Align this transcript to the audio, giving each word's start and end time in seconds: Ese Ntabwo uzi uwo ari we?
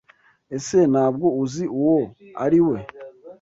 Ese 0.55 0.77
Ntabwo 0.91 1.27
uzi 1.43 1.65
uwo 1.79 1.99
ari 2.45 2.59
we? 2.67 2.77